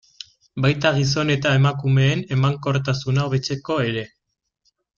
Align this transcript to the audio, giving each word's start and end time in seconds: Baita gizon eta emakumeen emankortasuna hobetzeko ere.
Baita 0.65 0.91
gizon 0.95 1.31
eta 1.33 1.51
emakumeen 1.59 2.23
emankortasuna 2.37 3.27
hobetzeko 3.29 3.79
ere. 3.93 4.09